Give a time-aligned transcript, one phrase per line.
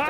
[0.00, 0.06] Vous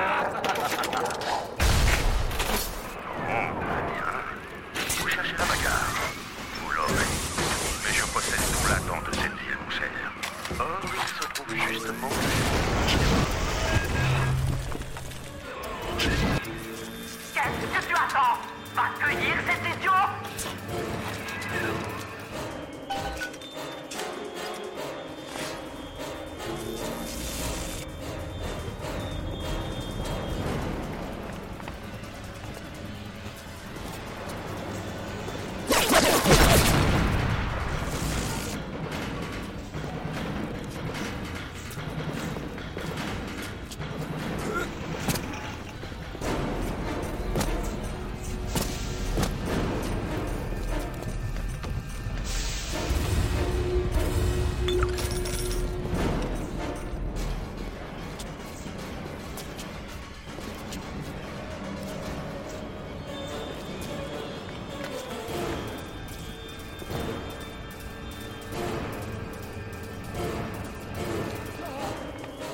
[5.09, 6.13] cherchez la bagarre,
[6.63, 7.09] vous l'aurez.
[7.85, 9.91] Mais je possède tout l'attente de cette ville, mon cher.
[10.61, 12.11] Or, il se trouve justement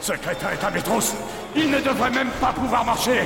[0.07, 1.01] Ce Secrétaire est à Métros,
[1.57, 3.23] il ne devrait même pas pouvoir marcher.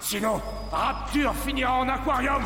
[0.00, 0.40] Sinon,
[0.70, 2.42] Rapture finira en aquarium.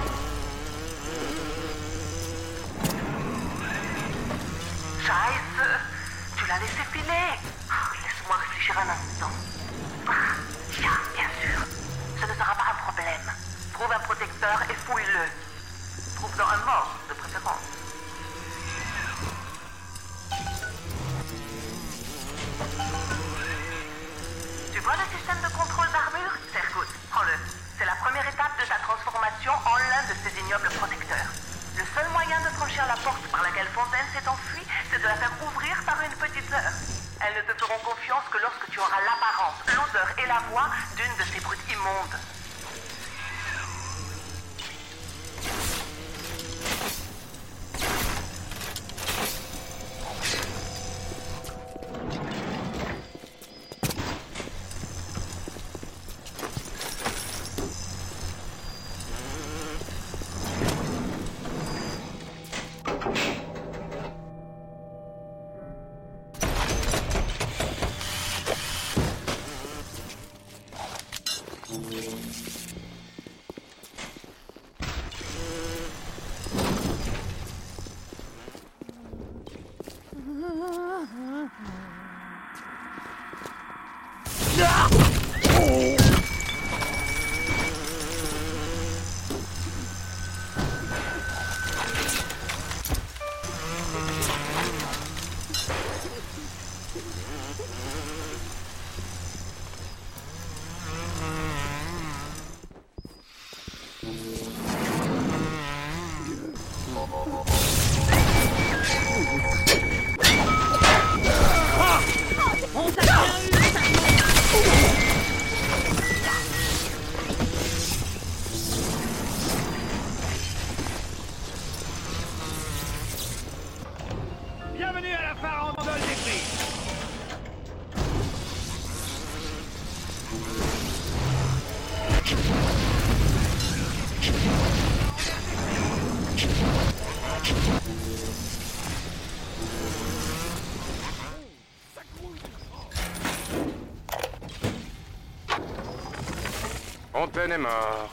[147.33, 148.11] Fontaine est mort.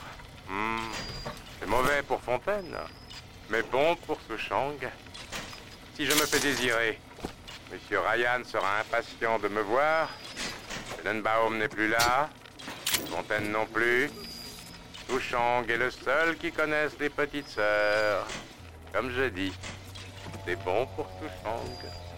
[0.48, 0.77] Hmm.
[1.60, 2.74] C'est mauvais pour Fontaine,
[3.50, 4.77] mais bon pour Souchang.
[5.94, 6.98] Si je me fais désirer,
[7.69, 10.10] Monsieur Ryan sera impatient de me voir.
[11.04, 12.30] Tenenbaum n'est plus là.
[13.10, 14.10] Fontaine non plus.
[15.10, 18.25] Souchang est le seul qui connaisse les petites sœurs.
[18.94, 19.51] Comme je dis,
[20.45, 22.08] c'est bon pour Souchang.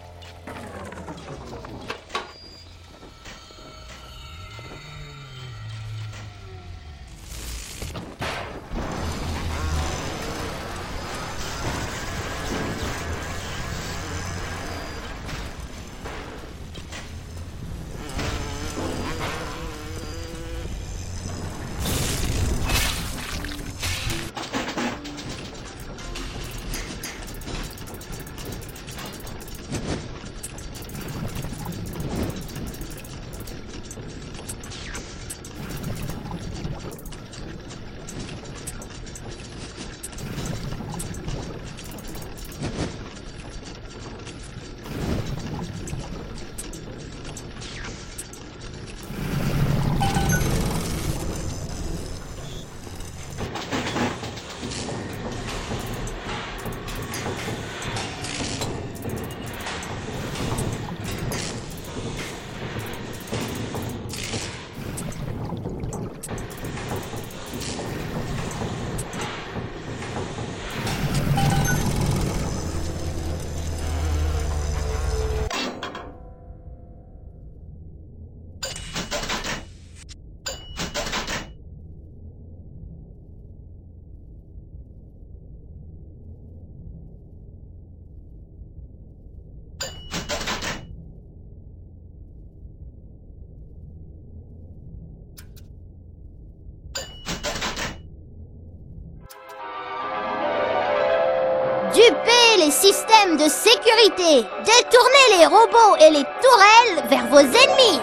[102.82, 104.44] Systèmes de sécurité.
[104.64, 108.00] Détournez les robots et les tourelles vers vos ennemis.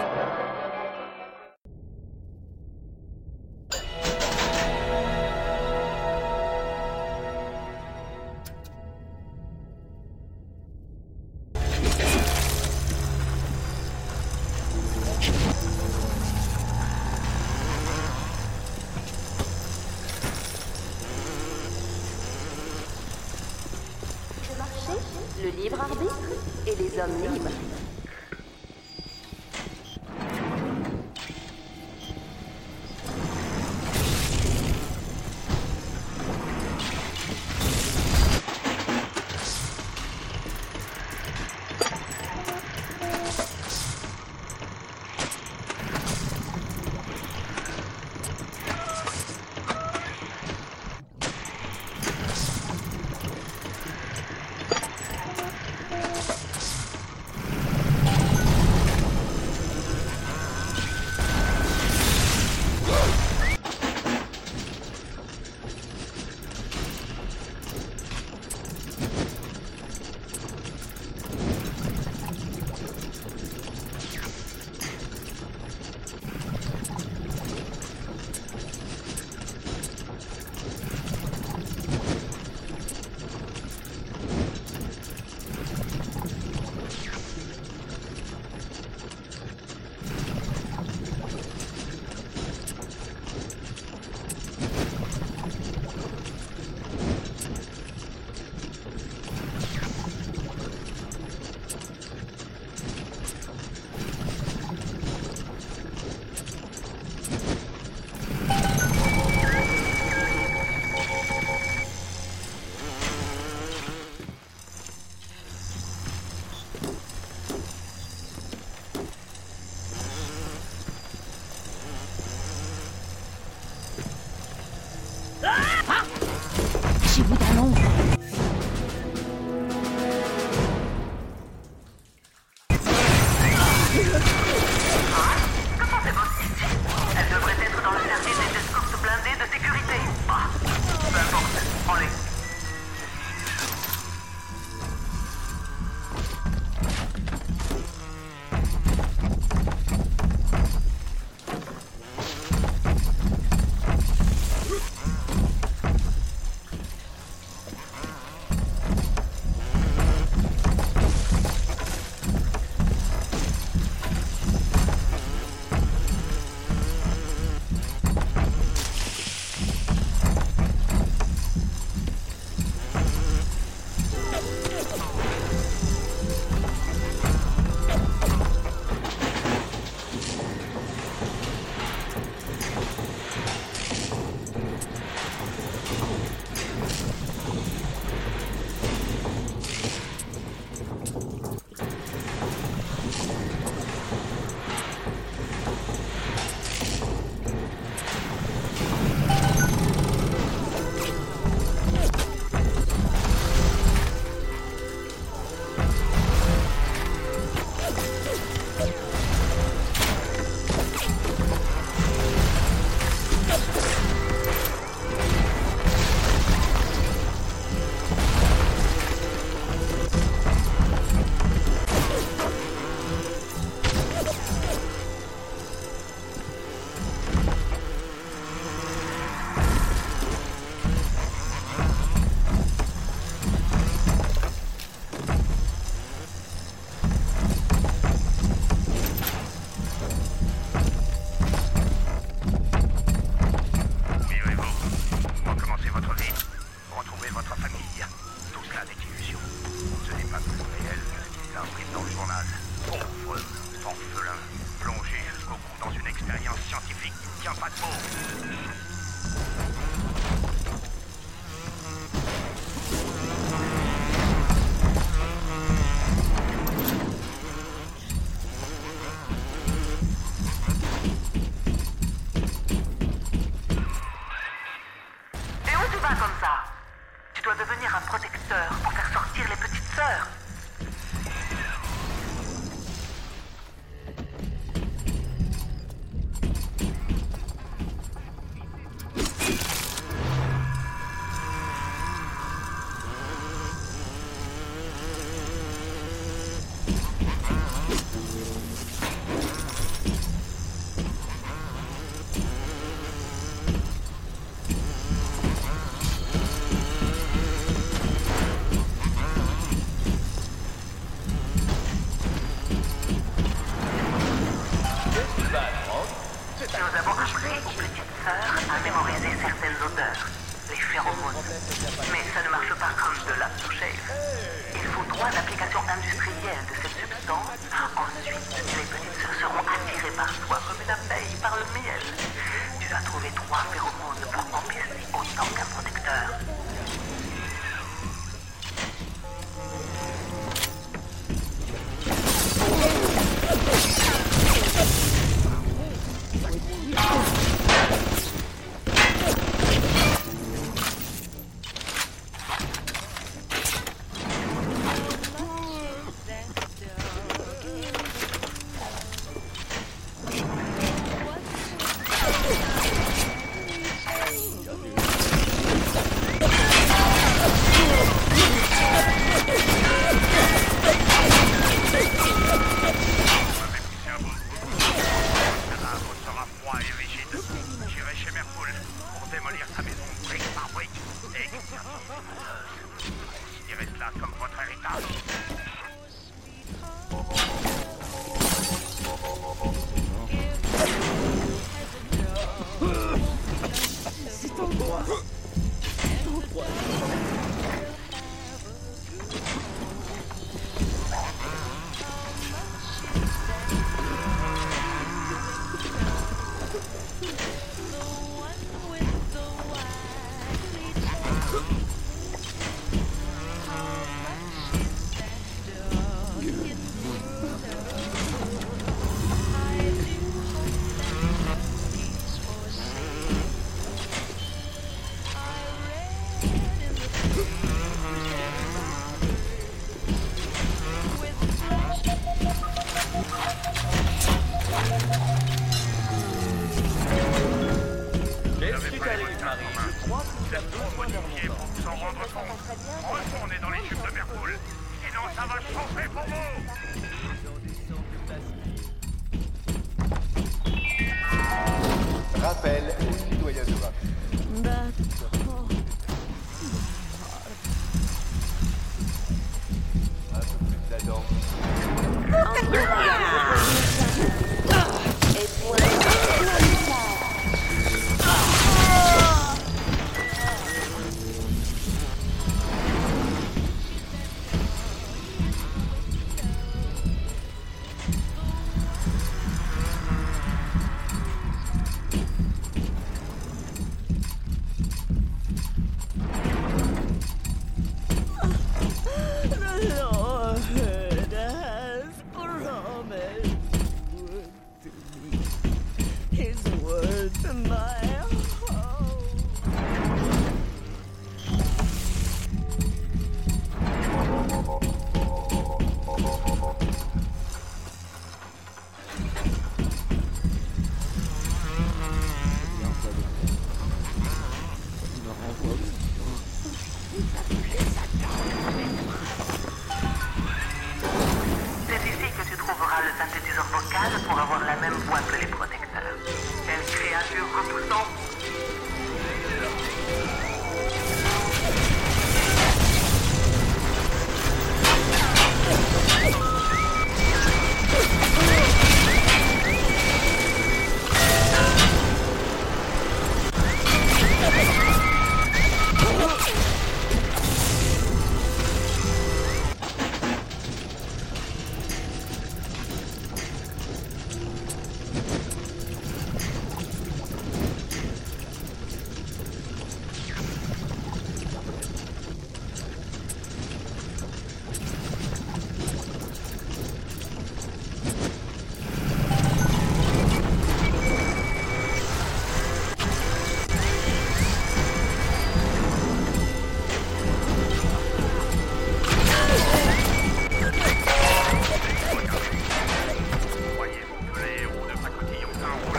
[585.60, 585.89] No.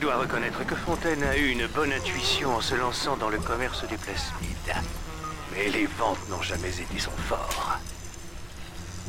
[0.00, 3.86] Dois reconnaître que Fontaine a eu une bonne intuition en se lançant dans le commerce
[3.86, 4.74] des plasmides.
[5.52, 7.76] Mais les ventes n'ont jamais été son fort.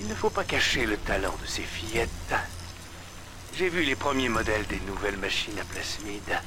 [0.02, 2.36] Il ne faut pas cacher le talent de ces fillettes.
[3.56, 6.40] J'ai vu les premiers modèles des nouvelles machines à plasmides.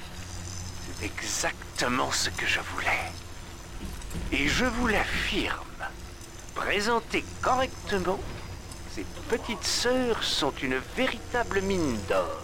[0.98, 3.12] C'est exactement ce que je voulais.
[4.30, 5.56] Et je vous l'affirme,
[6.54, 8.20] présentées correctement,
[8.94, 12.43] ces petites sœurs sont une véritable mine d'or.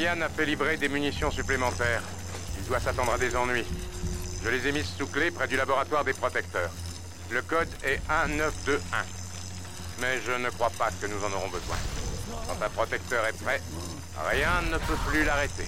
[0.00, 2.00] Ryan a fait livrer des munitions supplémentaires.
[2.58, 3.66] Il doit s'attendre à des ennuis.
[4.42, 6.70] Je les ai mises sous clé près du laboratoire des protecteurs.
[7.30, 8.80] Le code est 1921.
[10.00, 11.76] Mais je ne crois pas que nous en aurons besoin.
[12.48, 13.60] Quand un protecteur est prêt,
[14.30, 15.66] rien ne peut plus l'arrêter.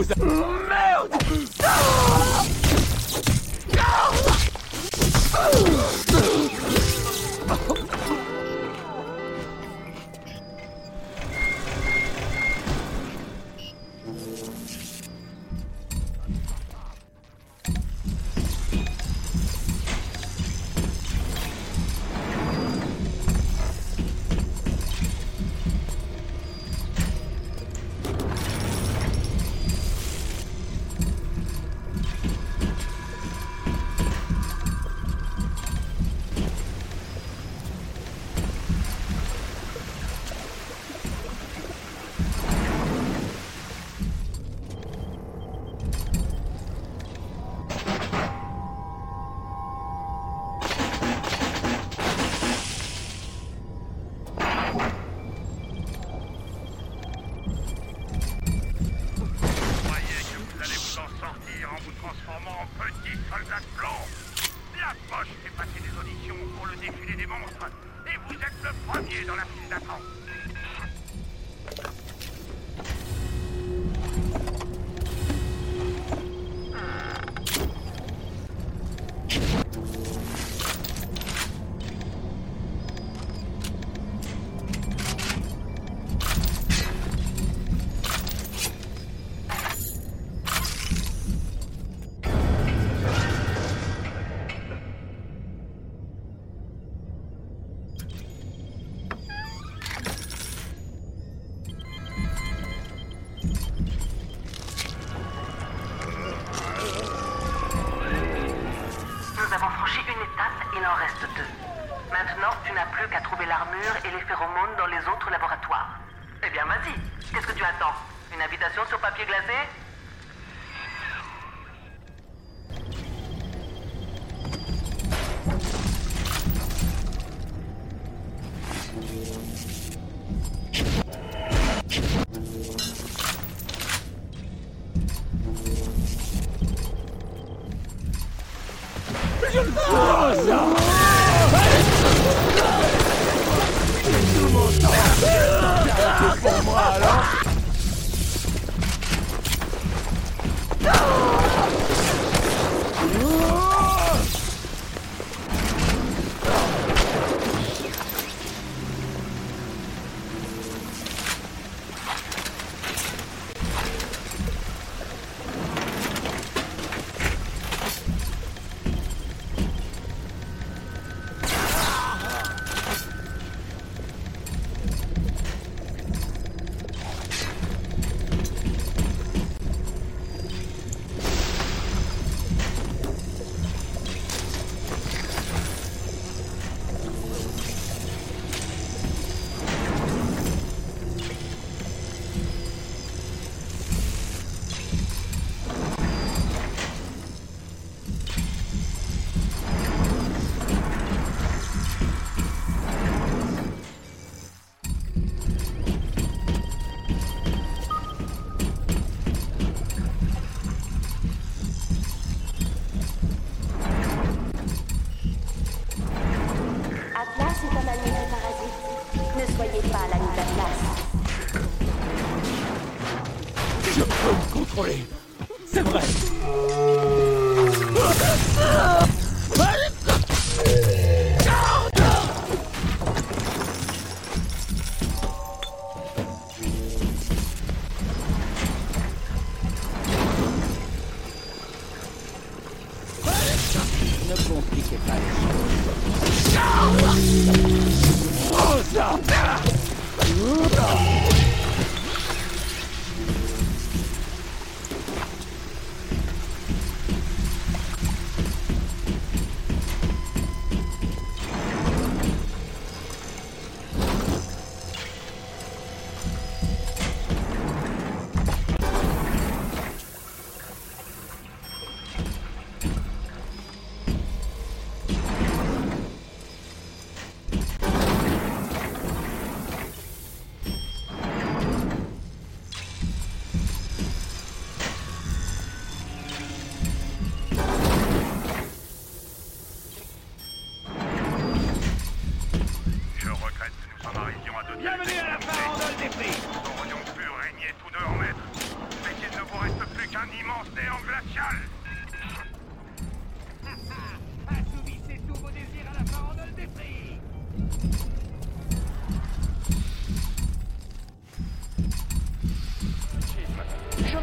[0.00, 0.59] Vous a...
[66.80, 67.66] défilé des monstres,
[68.06, 69.44] et vous êtes le premier dans la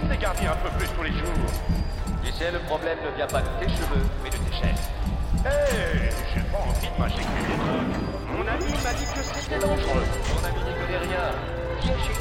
[0.03, 1.51] Me dégarpis un peu plus tous les jours.
[2.23, 4.89] Tu sais, le problème ne vient pas de tes cheveux, mais de tes chefs.
[5.45, 7.23] Hé J'ai pas envie de des
[7.57, 7.95] drogues
[8.27, 10.05] Mon ami m'a dit que c'était dangereux.
[10.33, 11.27] Mon ami n'y connaît rien.
[11.81, 12.15] J'ai chez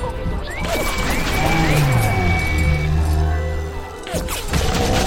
[5.00, 5.05] j'ai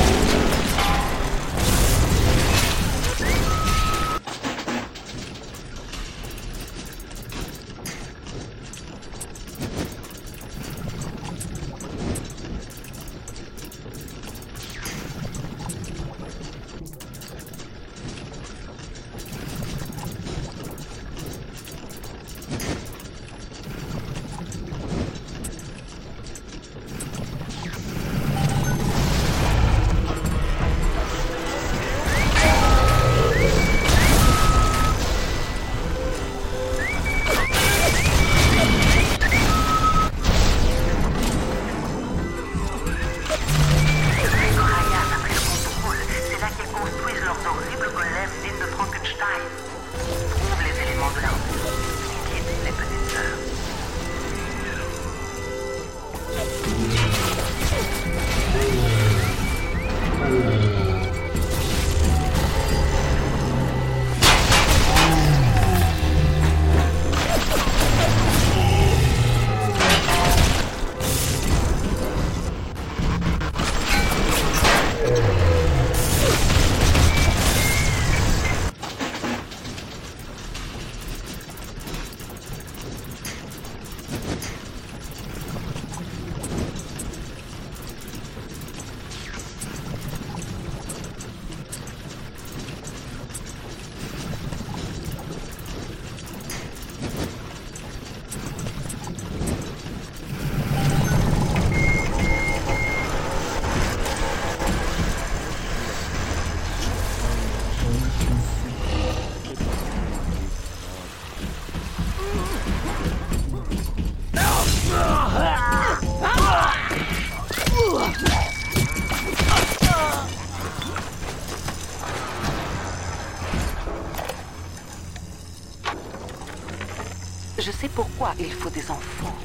[127.70, 129.36] Je sais pourquoi il faut des enfants.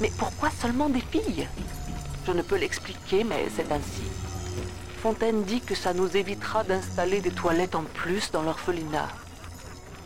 [0.00, 1.48] Mais pourquoi seulement des filles?
[2.24, 4.04] Je ne peux l'expliquer, mais c'est ainsi.
[5.02, 9.08] Fontaine dit que ça nous évitera d'installer des toilettes en plus dans l'orphelinat.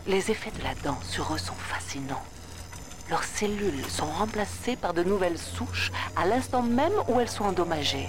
[0.07, 2.25] Les effets de la dent sur eux sont fascinants.
[3.11, 8.09] Leurs cellules sont remplacées par de nouvelles souches à l'instant même où elles sont endommagées.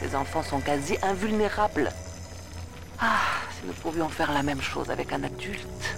[0.00, 1.92] Ces enfants sont quasi invulnérables.
[2.98, 3.20] Ah,
[3.56, 5.96] si nous pouvions faire la même chose avec un adulte,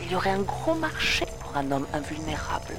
[0.00, 1.25] il y aurait un gros marché
[1.56, 2.76] un homme invulnérable.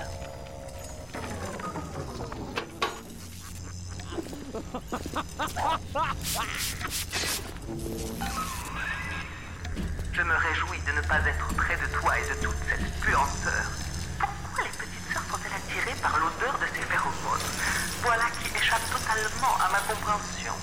[10.13, 13.65] Je me réjouis de ne pas être près de toi et de toute cette puanteur.
[14.19, 17.47] Pourquoi les petites sœurs sont-elles attirées par l'odeur de ces phéromones?
[18.03, 20.53] Voilà qui échappe totalement à ma compréhension.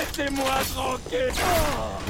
[0.00, 0.44] Laissez-moi
[0.74, 2.09] tranquille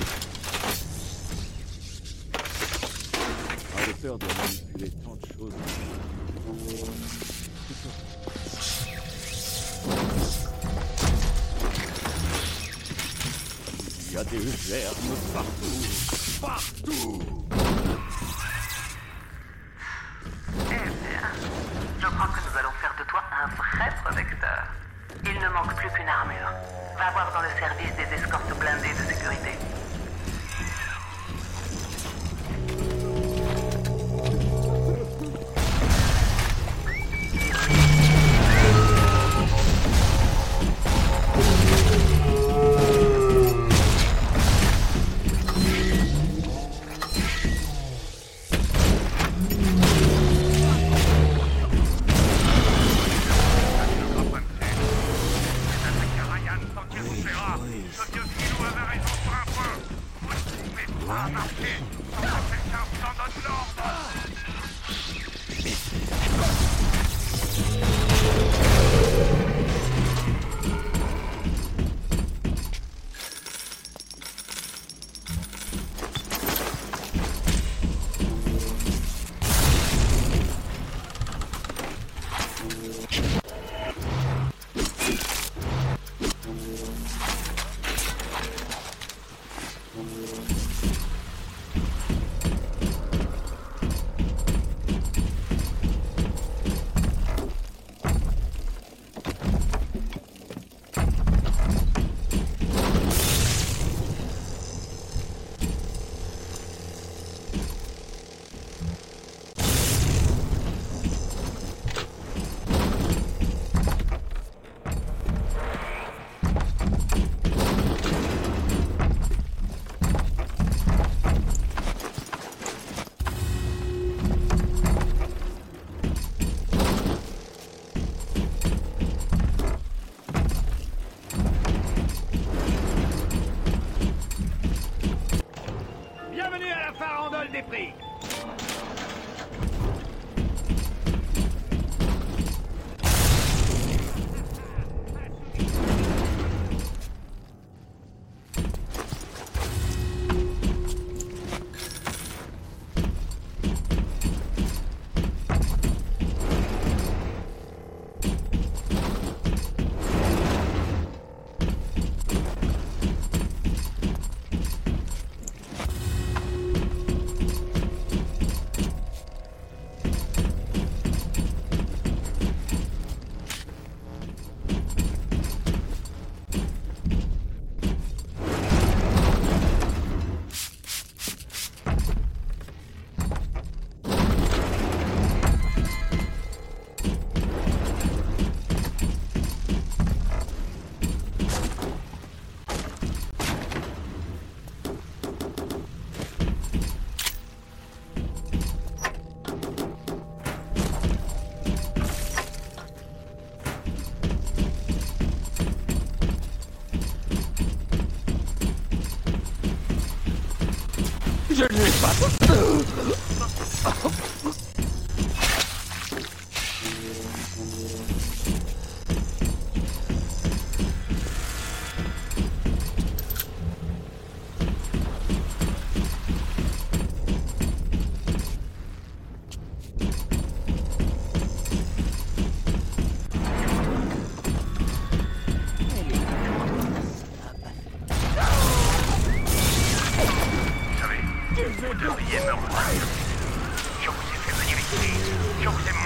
[245.78, 245.99] Je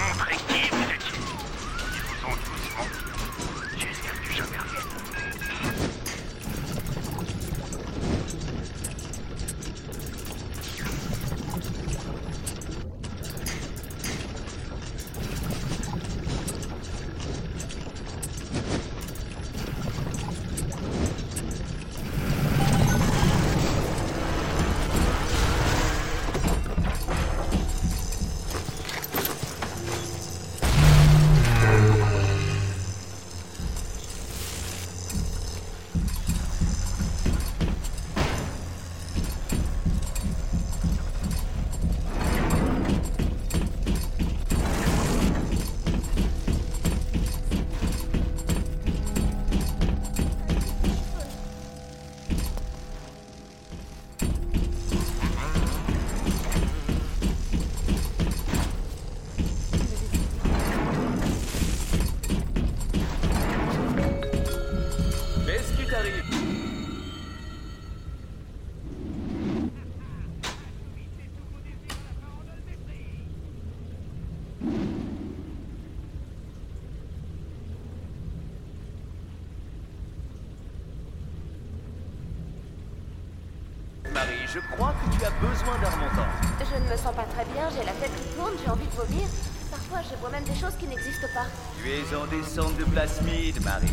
[84.55, 86.29] je crois que tu as besoin d'un remontant.
[86.59, 88.95] Je ne me sens pas très bien, j'ai la tête qui tourne, j'ai envie de
[88.95, 89.27] vomir.
[89.69, 91.47] Parfois, je vois même des choses qui n'existent pas.
[91.81, 93.91] Tu es en descente de plasmide, Marie.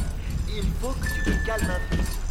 [0.48, 2.21] Il faut que tu te calmes un peu.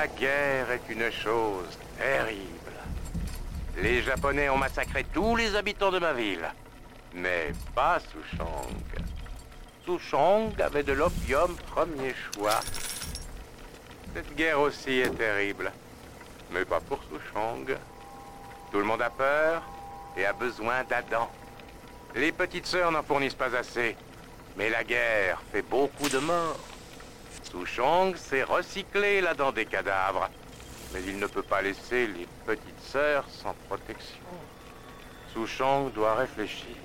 [0.00, 2.72] La guerre est une chose terrible.
[3.82, 6.48] Les Japonais ont massacré tous les habitants de ma ville.
[7.12, 8.72] Mais pas Souchong.
[9.84, 12.60] Souchong avait de l'opium premier choix.
[14.14, 15.70] Cette guerre aussi est terrible.
[16.50, 17.76] Mais pas pour Souchong.
[18.72, 19.62] Tout le monde a peur
[20.16, 21.30] et a besoin d'Adam.
[22.14, 23.94] Les petites sœurs n'en fournissent pas assez.
[24.56, 26.69] Mais la guerre fait beaucoup de morts.
[27.50, 30.28] Souchong s'est recyclé là-dedans des cadavres.
[30.92, 34.18] Mais il ne peut pas laisser les petites sœurs sans protection.
[35.32, 36.76] Souchong doit réfléchir.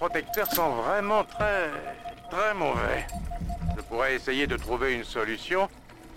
[0.00, 1.70] Le protecteur sent vraiment très,
[2.30, 3.04] très mauvais.
[3.76, 5.68] Je pourrais essayer de trouver une solution,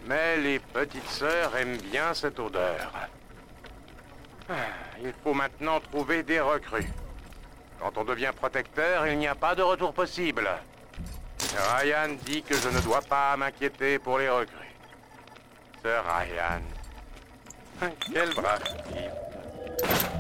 [0.06, 2.92] mais les petites sœurs aiment bien cette odeur.
[4.48, 4.54] Ah,
[5.04, 6.88] Il faut maintenant trouver des recrues.
[7.80, 10.48] Quand on devient protecteur, il n'y a pas de retour possible.
[11.58, 14.76] Ryan dit que je ne dois pas m'inquiéter pour les recrues.
[15.82, 16.62] Sir Ryan.
[18.14, 20.11] Quel brave type.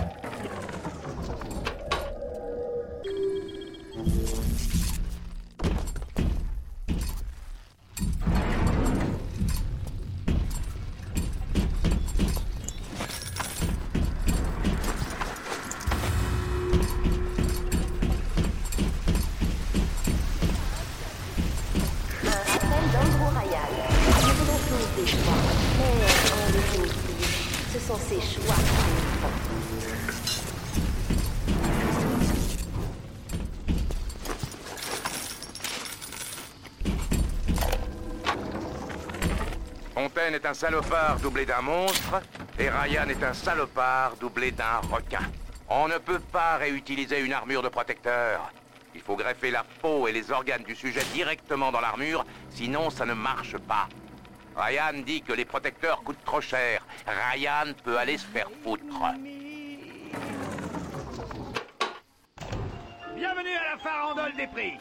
[40.41, 42.21] Est un salopard doublé d'un monstre,
[42.57, 45.21] et Ryan est un salopard doublé d'un requin.
[45.69, 48.51] On ne peut pas réutiliser une armure de protecteur.
[48.95, 53.05] Il faut greffer la peau et les organes du sujet directement dans l'armure, sinon ça
[53.05, 53.87] ne marche pas.
[54.55, 56.85] Ryan dit que les protecteurs coûtent trop cher.
[57.05, 58.83] Ryan peut aller se faire foutre.
[63.15, 64.77] Bienvenue à la farandole des prix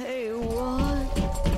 [0.00, 1.57] Hey, what?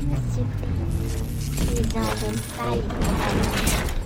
[0.00, 0.66] Voilà, monsieur P.
[1.56, 3.97] Tu es dans une sale compagnie.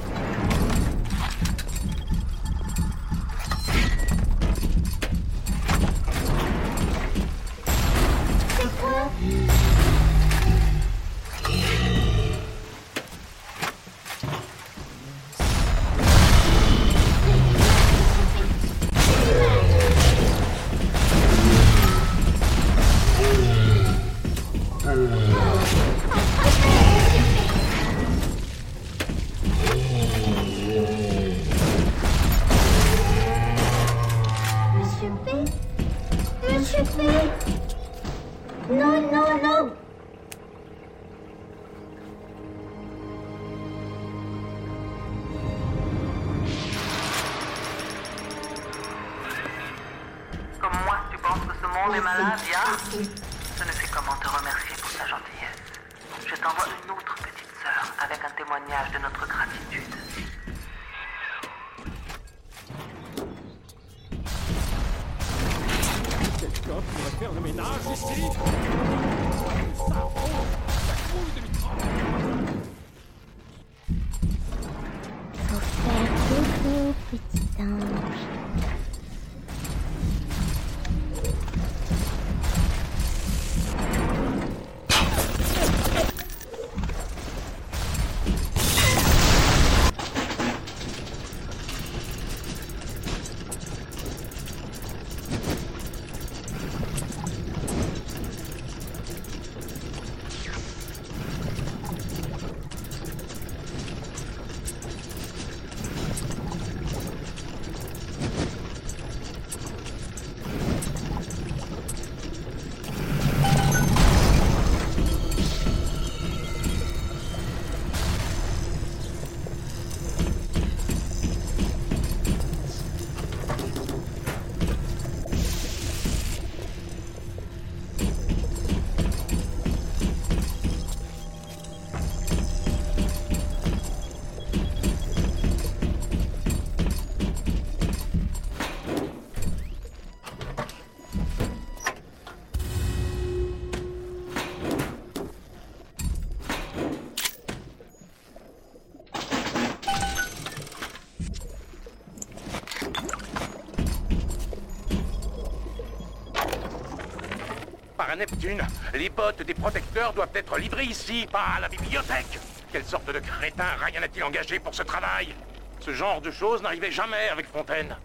[158.17, 158.63] Neptune.
[158.95, 162.39] Les bottes des protecteurs doivent être livrées ici, pas à la bibliothèque.
[162.73, 165.35] Quelle sorte de crétin Ryan a-t-il engagé pour ce travail?
[165.81, 167.97] Ce genre de choses n'arrivait jamais avec Fontaine.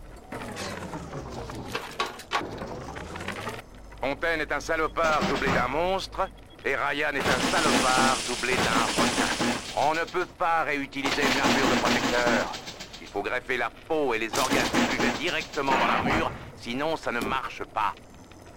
[4.02, 6.28] Fontaine est un salopard doublé d'un monstre,
[6.66, 9.46] et Ryan est un salopard doublé d'un requin.
[9.76, 12.54] On ne peut pas réutiliser une armure de protecteur.
[13.02, 17.12] Il faut greffer la peau et les organes du sujet directement dans l'armure, sinon ça
[17.12, 17.94] ne marche pas.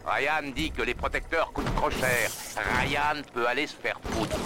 [0.07, 2.31] Ryan dit que les protecteurs coûtent trop cher.
[2.57, 4.37] Ryan peut aller se faire foutre.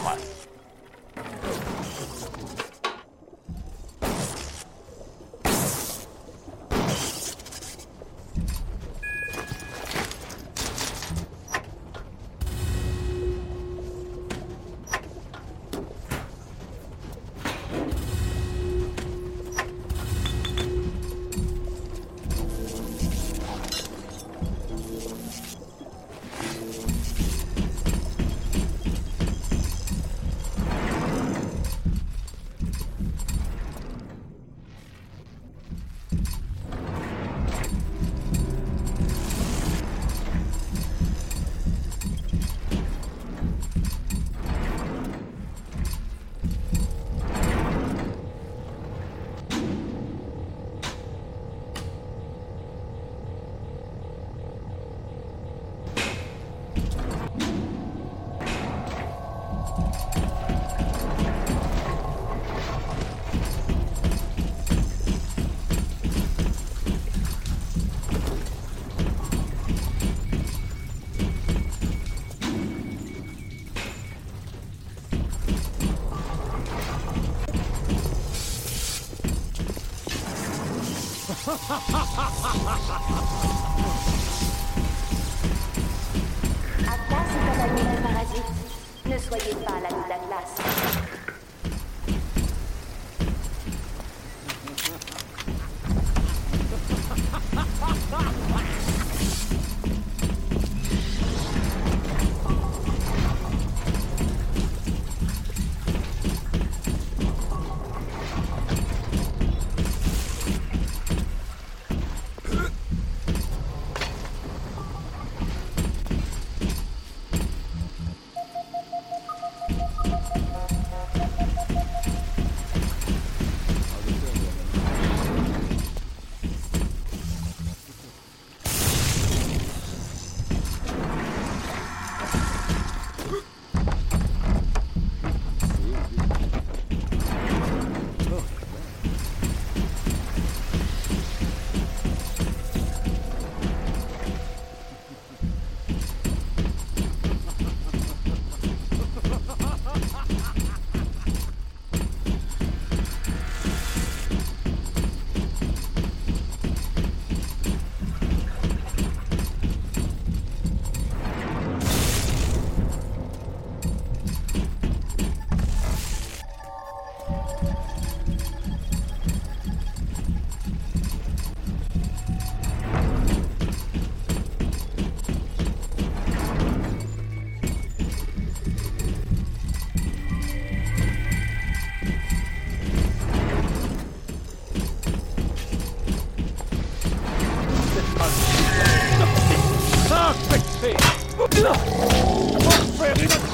[191.67, 193.54] À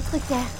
[0.00, 0.59] notre cœur.